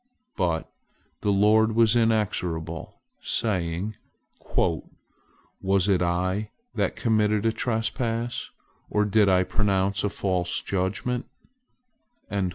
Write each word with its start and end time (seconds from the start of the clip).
But 0.35 0.67
the 1.19 1.29
Lord 1.31 1.73
was 1.75 1.95
inexorable, 1.95 2.95
saying, 3.21 3.97
"Was 4.57 5.87
it 5.87 6.01
I 6.01 6.49
that 6.73 6.95
committed 6.95 7.45
a 7.45 7.51
trespass, 7.51 8.49
or 8.89 9.05
did 9.05 9.29
I 9.29 9.43
pronounce 9.43 10.03
a 10.03 10.09
false 10.09 10.59
judgment?" 10.63 11.27